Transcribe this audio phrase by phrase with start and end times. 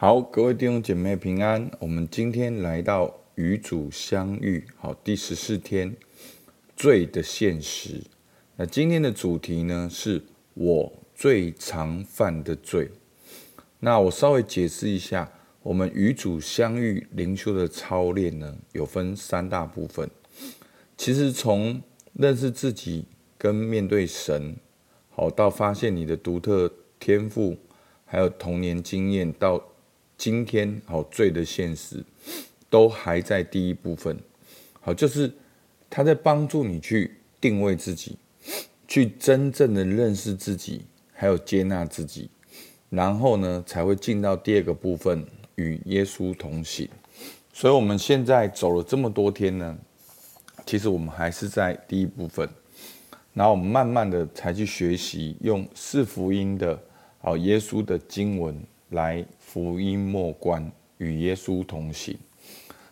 [0.00, 1.68] 好，各位弟兄姐妹平安。
[1.80, 5.96] 我们今天来到与主相遇，好，第十四天，
[6.76, 8.00] 罪的现实。
[8.54, 10.22] 那今天的主题呢，是
[10.54, 12.88] 我最常犯的罪。
[13.80, 15.32] 那我稍微解释一下，
[15.64, 20.08] 我们与主相遇灵修的操练呢，有分三大部分。
[20.96, 23.04] 其实从认识自己
[23.36, 24.54] 跟面对神，
[25.10, 27.56] 好，到发现你的独特天赋，
[28.04, 29.60] 还有童年经验，到
[30.18, 32.04] 今天好，罪的现实
[32.68, 34.18] 都还在第一部分，
[34.80, 35.32] 好，就是
[35.88, 38.18] 他在帮助你去定位自己，
[38.88, 42.28] 去真正的认识自己，还有接纳自己，
[42.90, 46.88] 然后呢，才会进到第二个部分，与耶稣同行。
[47.52, 49.78] 所以，我们现在走了这么多天呢，
[50.66, 52.48] 其实我们还是在第一部分，
[53.34, 56.76] 然后我们慢慢的才去学习用四福音的，
[57.20, 58.60] 好，耶稣的经文。
[58.90, 62.16] 来福音末关，与耶稣同行，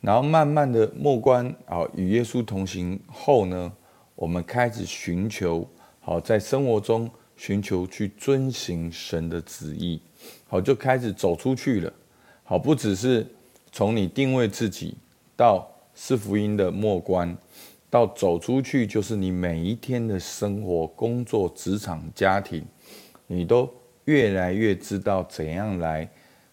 [0.00, 3.72] 然后慢慢的末关啊，与耶稣同行后呢，
[4.14, 5.66] 我们开始寻求
[6.00, 10.00] 好，在生活中寻求去遵行神的旨意，
[10.46, 11.92] 好，就开始走出去了。
[12.44, 13.26] 好，不只是
[13.72, 14.94] 从你定位自己
[15.36, 17.34] 到是福音的末关，
[17.88, 22.62] 到走出去，就是你每一天的生活、工作、职场、家庭，
[23.26, 23.68] 你都。
[24.08, 26.08] 越来越知道怎样来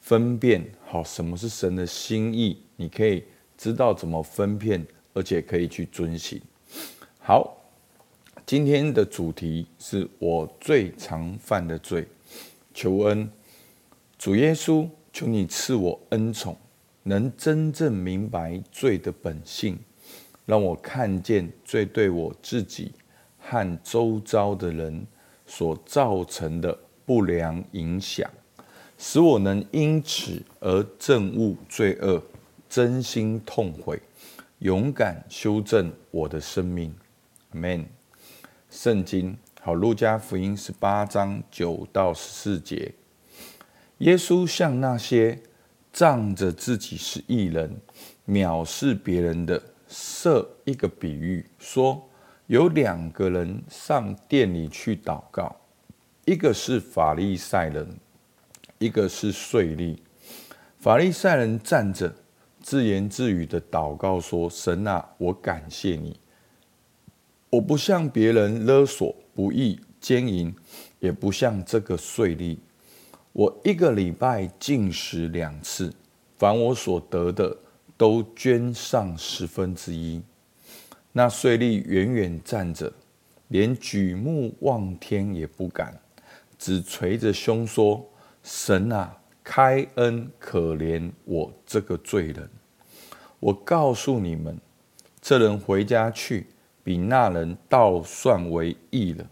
[0.00, 3.24] 分辨好什么是神的心意，你可以
[3.58, 6.40] 知道怎么分辨，而且可以去遵行。
[7.18, 7.60] 好，
[8.46, 12.06] 今天的主题是我最常犯的罪，
[12.72, 13.28] 求恩，
[14.16, 16.56] 主耶稣，求你赐我恩宠，
[17.02, 19.76] 能真正明白罪的本性，
[20.46, 22.92] 让我看见罪对我自己
[23.40, 25.04] 和周遭的人
[25.46, 26.78] 所造成的。
[27.10, 28.30] 不良影响，
[28.96, 32.22] 使我能因此而证悟罪恶，
[32.68, 34.00] 真心痛悔，
[34.60, 36.94] 勇敢修正我的生命。
[37.52, 37.86] Amen。
[38.70, 42.94] 圣经好，路加福音十八章九到十四节，
[43.98, 45.40] 耶稣向那些
[45.92, 47.76] 仗着自己是义人，
[48.28, 52.08] 藐视别人的，设一个比喻，说
[52.46, 55.56] 有两个人上殿里去祷告。
[56.30, 57.84] 一个是法利赛人，
[58.78, 59.96] 一个是税吏。
[60.78, 62.14] 法利赛人站着，
[62.62, 66.20] 自言自语的祷告说：“神啊，我感谢你，
[67.50, 70.54] 我不向别人勒索、不义、奸淫，
[71.00, 72.56] 也不像这个税吏。
[73.32, 75.92] 我一个礼拜禁食两次，
[76.38, 77.56] 凡我所得的，
[77.96, 80.22] 都捐上十分之一。”
[81.10, 82.92] 那税吏远远站着，
[83.48, 86.00] 连举目望天也不敢。
[86.60, 88.06] 只捶着胸说
[88.44, 92.46] ：“神啊，开恩可怜我这个罪人。
[93.38, 94.60] 我告诉你们，
[95.22, 96.48] 这人回家去，
[96.84, 99.24] 比那人倒算为义了。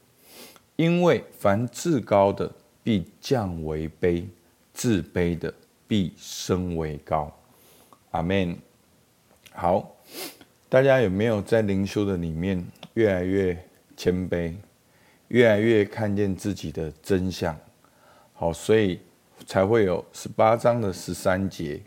[0.76, 2.50] 因为凡自高的
[2.82, 4.24] 必降为卑，
[4.72, 5.52] 自卑的
[5.86, 7.30] 必升为高。”
[8.12, 8.56] 阿门。
[9.52, 9.94] 好，
[10.70, 13.54] 大家有没有在灵修的里面越来越
[13.98, 14.54] 谦卑？
[15.28, 17.54] 越来越看见自己的真相，
[18.32, 18.98] 好，所以
[19.46, 21.80] 才会有十八章的十三节，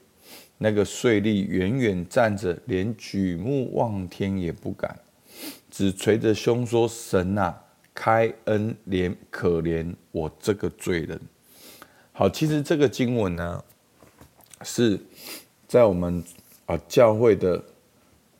[0.59, 5.00] 那个税吏远远站着，连举目望天也不敢，
[5.69, 7.59] 只捶着胸说：“神啊，
[7.96, 11.19] 开恩怜可怜我这个罪人。”
[12.13, 13.63] 好，其实这个经文呢，
[14.63, 15.00] 是
[15.68, 16.24] 在我们
[16.68, 17.63] 啊教会的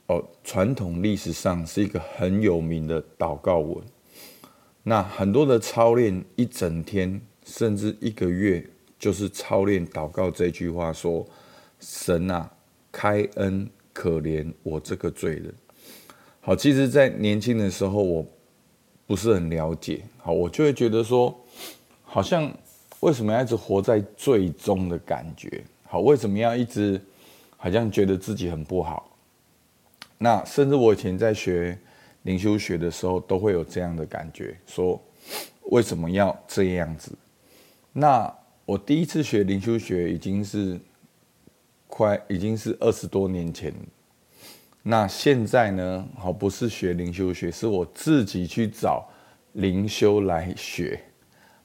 [0.06, 3.84] 哦传统历史上是一个很有名的祷告文。
[4.84, 8.66] 那很多的操练，一整天甚至一个月，
[8.98, 11.24] 就是操练祷告这句话，说
[11.80, 12.52] ：“神啊，
[12.92, 15.54] 开恩可怜我这个罪人。”
[16.42, 18.26] 好，其实，在年轻的时候，我
[19.06, 21.40] 不是很了解，好，我就会觉得说，
[22.04, 22.52] 好像
[23.02, 25.64] 为什么要一直活在罪中的感觉？
[25.84, 27.00] 好，为什么要一直
[27.56, 29.16] 好像觉得自己很不好？
[30.18, 31.78] 那甚至我以前在学。
[32.24, 35.02] 灵修学的时候都会有这样的感觉，说
[35.72, 37.12] 为什么要这样子？
[37.92, 38.32] 那
[38.64, 40.80] 我第一次学灵修学已经是
[41.88, 43.74] 快已经是二十多年前。
[44.84, 46.08] 那现在呢？
[46.16, 49.10] 好，不是学灵修学，是我自己去找
[49.54, 51.00] 灵修来学。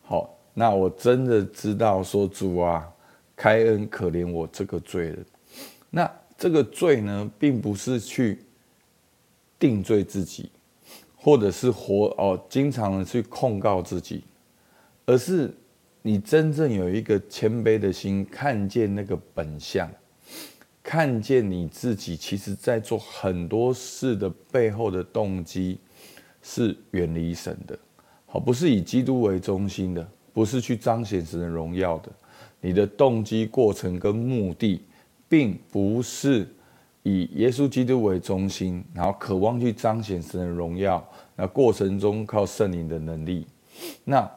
[0.02, 2.90] 好，那我真的知道说主啊，
[3.34, 5.26] 开恩可怜我这个罪人。
[5.90, 8.40] 那这个罪呢，并不是去。
[9.58, 10.50] 定罪自己，
[11.16, 14.24] 或者是活哦，经常的去控告自己，
[15.06, 15.52] 而是
[16.02, 19.90] 你真正有一个谦卑的心，看见那个本相，
[20.82, 25.78] 看见你自己，其实在做很多事的背后的动机
[26.42, 27.76] 是远离神的，
[28.26, 32.12] 好，不是以基督为中心的，不是去彰显神的荣耀的，
[32.60, 34.80] 你的动机、过程跟目的，
[35.28, 36.48] 并不是
[37.06, 41.06] 以耶稣基督为中心，然后渴望去彰显神的荣耀，
[41.36, 43.46] 那过程中靠圣灵的能力，
[44.04, 44.28] 那。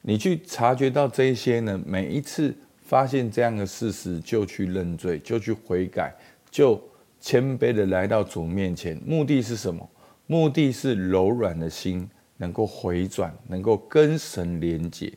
[0.00, 1.78] 你去察觉到这些呢？
[1.84, 6.14] 每一次发现这样的事实，就去认罪，就去悔改，
[6.50, 6.80] 就
[7.20, 8.96] 谦卑的来到主面前。
[9.04, 9.86] 目的是什么？
[10.26, 15.12] 目的是柔软的心能够回转，能够跟神连结，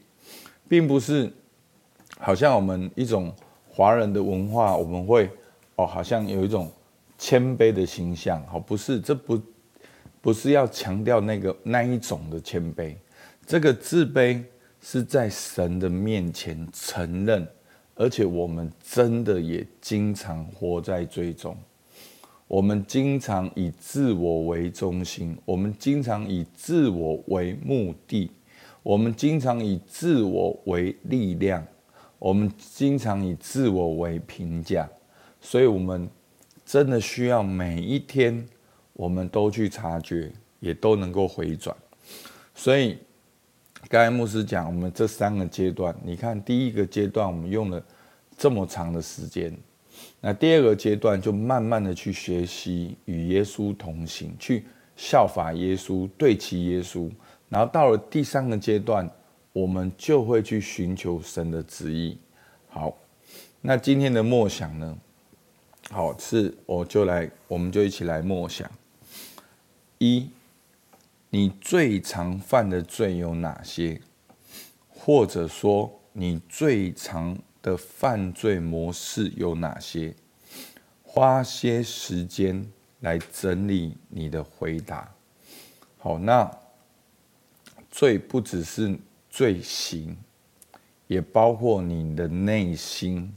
[0.68, 1.32] 并不是
[2.18, 3.34] 好像我们一种
[3.70, 5.30] 华人的文化，我们会
[5.76, 6.70] 哦，好像有一种
[7.22, 8.44] 谦卑的形象。
[8.48, 9.40] 好，不是，这不
[10.20, 12.96] 不是要强调那个那一种的谦卑，
[13.46, 14.44] 这个自卑。
[14.84, 17.48] 是在神的面前承认，
[17.94, 21.56] 而且我们真的也经常活在罪中。
[22.48, 28.32] 我们经常以自我为中心，我们经常以自我为目的，
[28.82, 31.64] 我们经常以自我为力量，
[32.18, 34.90] 我们经常以自我为评价。
[35.40, 36.10] 所以，我们
[36.72, 38.48] 真的需要每一天，
[38.94, 40.32] 我们都去察觉，
[40.62, 41.76] 也都能够回转。
[42.56, 42.98] 所以。
[43.90, 47.84] 刚才牧师讲，我们这三个阶段，你看第一个阶段我们用了
[48.38, 49.52] 这么长的时间，
[50.22, 54.64] 那第二个阶段就慢慢的去学习与耶稣同行，去
[54.96, 57.10] 效法耶稣，对齐耶稣，
[57.50, 59.10] 然后到了第三个阶段，
[59.52, 62.18] 我们就会去寻求神的旨意。
[62.70, 62.96] 好，
[63.62, 64.96] 那今天的默想呢？
[65.94, 68.70] 好，是我就来，我们就一起来默想
[69.98, 70.30] 一。
[71.30, 74.00] 你最常犯的罪有哪些？
[74.88, 80.16] 或者说，你最常的犯罪模式有哪些？
[81.04, 82.66] 花些时间
[83.02, 85.14] 来整理你的回答。
[85.98, 86.50] 好，那
[87.90, 88.98] 罪不只是
[89.30, 90.16] 罪行，
[91.08, 93.34] 也包括你的内心。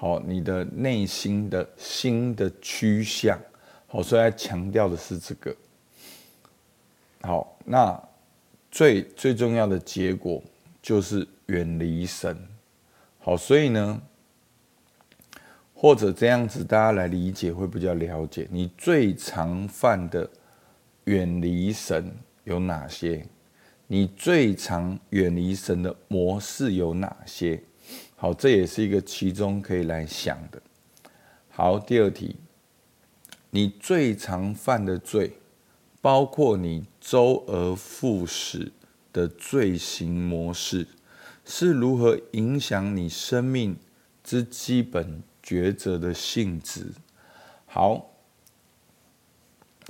[0.00, 3.38] 好，你的内心的心的趋向。
[3.86, 5.54] 好，所以要强调的是这个。
[7.20, 8.02] 好，那
[8.70, 10.42] 最最重要的结果
[10.80, 12.34] 就是远离神。
[13.18, 14.00] 好，所以呢，
[15.74, 18.48] 或者这样子大家来理解会比较了解。
[18.50, 20.26] 你最常犯的
[21.04, 22.10] 远离神
[22.44, 23.26] 有哪些？
[23.86, 27.62] 你最常远离神的模式有哪些？
[28.20, 30.60] 好，这也是一个其中可以来想的。
[31.48, 32.36] 好，第二题，
[33.48, 35.32] 你最常犯的罪。
[36.02, 38.72] 包括你周而复始
[39.10, 40.86] 的罪行模式，
[41.46, 43.74] 是如何影响你生命
[44.22, 46.92] 之基本抉择的性质？
[47.64, 48.10] 好，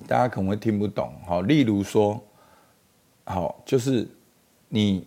[0.06, 1.15] 大家可能会听不懂。
[1.26, 2.25] 好，例如说，
[3.25, 4.09] 好，就是
[4.69, 5.05] 你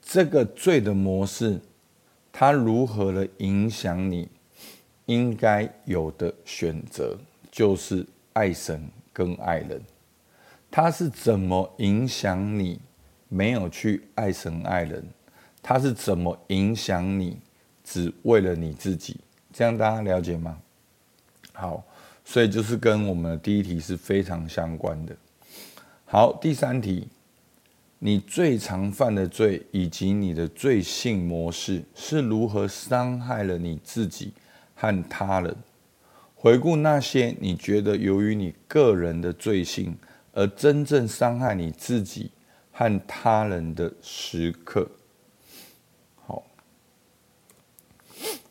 [0.00, 1.58] 这个罪的模式，
[2.40, 4.28] 它如何的影响你
[5.06, 7.18] 应该有的选择，
[7.50, 9.82] 就是爱神跟爱人。
[10.70, 12.80] 他是怎么影响你
[13.28, 15.04] 没有去爱神爱人？
[15.60, 17.40] 他是怎么影响你
[17.82, 19.16] 只为了你自己？
[19.52, 20.60] 这样大家了解吗？
[21.52, 21.82] 好，
[22.24, 25.16] 所以就是跟我们的第一题是非常相关的。
[26.04, 27.08] 好，第三题，
[27.98, 34.32] 你最常犯的罪以及你的罪性模式是如何伤害了你自己
[34.74, 35.56] 和他人？
[36.34, 39.96] 回顾那些你觉得由于你个人的罪性。
[40.34, 42.30] 而真正伤害你自己
[42.70, 44.88] 和他人的时刻，
[46.14, 46.44] 好，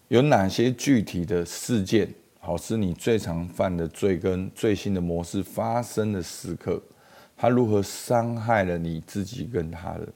[0.10, 2.14] 有哪些具体的事件？
[2.42, 6.82] 好，是你最常犯的罪跟罪性的模式发生的时刻，
[7.38, 10.12] 他如何伤害了你自己跟他人？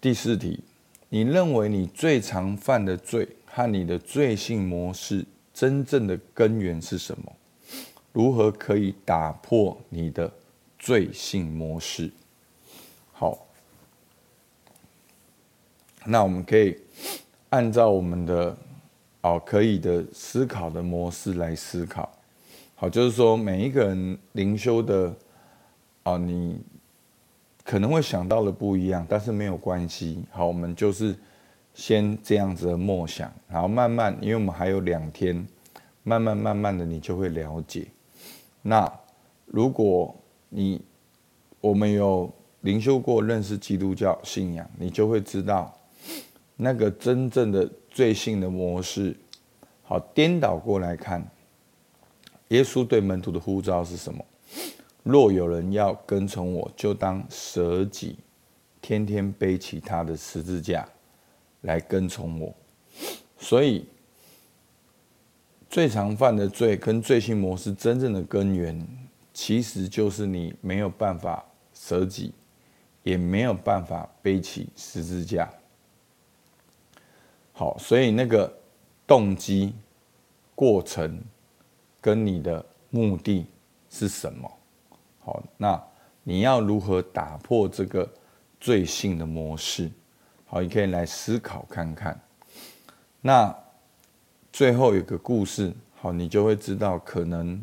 [0.00, 0.62] 第四题，
[1.08, 7.32] 你认为你最常犯的罪和你的罪性模式真正的根源是什么？
[8.12, 10.32] 如何可以打破你的
[10.78, 12.10] 罪性模式？
[13.12, 13.46] 好，
[16.04, 16.80] 那我们可以
[17.50, 18.56] 按照我们的
[19.22, 22.10] 哦可以的思考的模式来思考。
[22.80, 25.14] 好，就是说每一个人灵修的
[26.02, 26.58] 哦，你
[27.62, 30.24] 可能会想到的不一样，但是没有关系。
[30.30, 31.14] 好，我们就是
[31.74, 35.46] 先这样子的默想，然后慢慢，因为我们还有两天，
[36.04, 37.86] 慢慢慢慢的你就会了解。
[38.62, 38.90] 那
[39.44, 40.16] 如果
[40.48, 40.80] 你
[41.60, 42.32] 我们有
[42.62, 45.70] 灵修过、认识基督教信仰，你就会知道，
[46.56, 49.14] 那个真正的罪性的模式。
[49.82, 51.22] 好，颠倒过来看，
[52.50, 54.24] 耶稣对门徒的呼召是什么？
[55.02, 58.18] 若有人要跟从我，就当舍己，
[58.82, 60.86] 天天背起他的十字架
[61.62, 62.54] 来跟从我。
[63.38, 63.86] 所以，
[65.70, 68.86] 最常犯的罪跟罪性模式真正的根源，
[69.32, 72.34] 其实就是你没有办法舍己，
[73.02, 75.48] 也没有办法背起十字架。
[77.52, 78.52] 好，所以那个
[79.06, 79.72] 动机、
[80.54, 81.22] 过程
[82.00, 83.46] 跟你的目的
[83.88, 84.50] 是什么？
[85.18, 85.82] 好，那
[86.22, 88.08] 你要如何打破这个
[88.58, 89.90] 罪性的模式？
[90.46, 92.20] 好，你可以来思考看看。
[93.20, 93.54] 那
[94.52, 97.62] 最后有个故事，好，你就会知道可能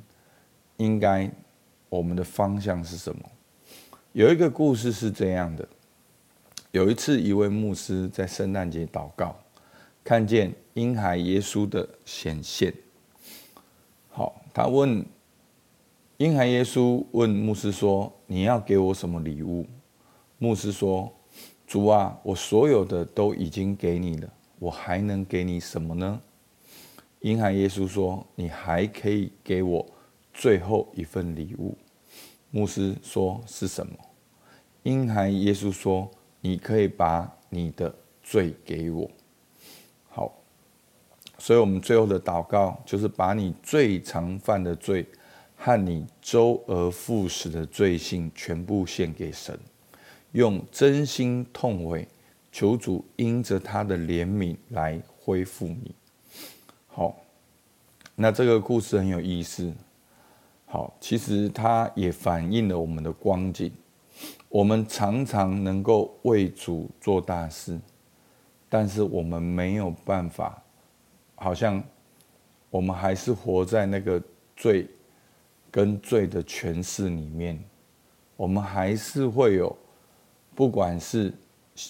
[0.78, 1.30] 应该
[1.90, 3.22] 我们的方向是什么。
[4.14, 5.68] 有一个故事是这样的：
[6.72, 9.36] 有一次，一位牧师在圣诞节祷告，
[10.04, 12.74] 看见婴孩耶稣的显现。
[14.18, 15.06] 好，他问
[16.18, 19.64] 婴孩耶稣问牧师说：“你要给我什么礼物？”
[20.40, 21.14] 牧师说
[21.68, 26.20] ：“主啊，我所有的都已经给你了。”我还能给你什么呢？
[27.20, 29.86] 婴孩耶稣说：“你还可以给我
[30.34, 31.78] 最后一份礼物。”
[32.50, 33.94] 牧师说：“是什么？”
[34.82, 36.10] 婴孩耶稣说
[36.42, 37.94] ：“你可以把你的
[38.24, 39.08] 罪给我。”
[41.38, 45.06] 所以我们最后的祷告就是把你最常犯的罪
[45.56, 49.58] 和你周而复始的罪性全部献给神，
[50.32, 52.08] 用真心痛悔。
[52.50, 55.94] 求主因着他的怜悯来恢复你。
[56.88, 57.16] 好，
[58.16, 59.72] 那这个故事很有意思。
[60.66, 63.72] 好，其实它也反映了我们的光景。
[64.50, 67.80] 我们常常能够为主做大事，
[68.68, 70.60] 但是我们没有办法，
[71.38, 71.82] 好像
[72.70, 74.22] 我们还是活在那个
[74.56, 74.86] 罪
[75.72, 77.58] 跟罪的诠释里面。
[78.36, 79.74] 我们还是会有，
[80.54, 81.34] 不管是。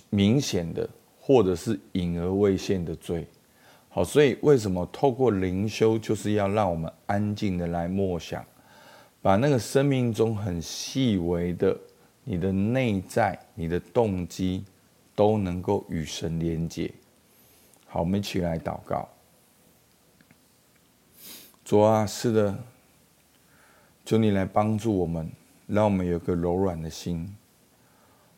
[0.10, 3.26] 明显的，或者是隐而未现的罪，
[3.88, 8.46] 好，所以为什么透过灵修，就是要让我们安静的来默想，
[9.22, 11.74] 把那个生命中很细微的，
[12.26, 14.66] 你的内在、你的动机，
[15.16, 16.92] 都能够与神连接。
[17.86, 19.08] 好，我们一起来祷告。
[21.68, 22.58] 主啊，是的，
[24.06, 25.30] 求你来帮助我们，
[25.66, 27.36] 让我们有个柔软的心。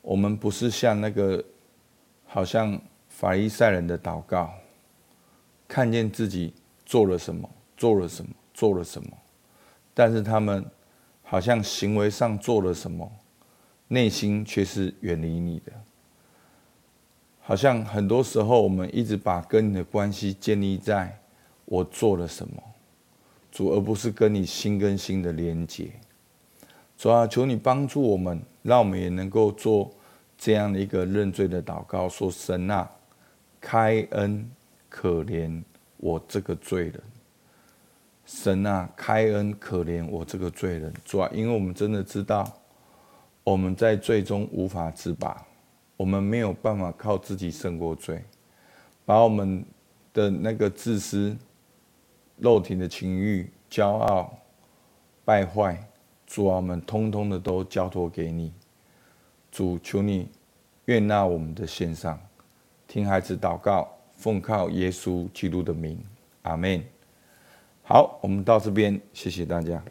[0.01, 1.45] 我们不是像那个，
[2.25, 4.51] 好像法利赛人的祷告，
[5.67, 6.55] 看见自己
[6.87, 9.11] 做了什么，做了什么，做了什么，
[9.93, 10.65] 但是他们
[11.21, 13.11] 好像行为上做了什么，
[13.89, 15.71] 内心却是远离你的。
[17.41, 21.19] 好像很多时候，我们一直把跟你的关系建立在
[21.65, 22.63] 我做了什么，
[23.51, 25.91] 主，而不是跟你心跟心的连接。
[26.97, 29.89] 主啊，求你帮助我们，让我们也能够做
[30.37, 32.89] 这样的一个认罪的祷告，说：“神啊，
[33.61, 34.49] 开恩
[34.89, 35.63] 可怜
[35.97, 37.01] 我这个罪人。
[38.25, 40.93] 神啊，开恩可怜我这个罪人。
[41.03, 42.45] 主啊，因为我们真的知道，
[43.43, 45.45] 我们在罪中无法自拔，
[45.97, 48.23] 我们没有办法靠自己胜过罪，
[49.05, 49.63] 把我们
[50.13, 51.35] 的那个自私、
[52.39, 54.37] 肉体的情欲、骄傲、
[55.23, 55.77] 败坏。”
[56.25, 58.53] 主啊，我们通通的都交托给你。
[59.51, 60.29] 主，求你
[60.85, 62.19] 悦纳我们的献上，
[62.87, 65.99] 听孩子祷告，奉靠耶稣基督的名，
[66.43, 66.83] 阿门。
[67.81, 69.83] 好，我们到这边，谢谢大家。